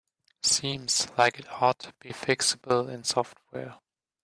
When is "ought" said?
1.61-1.77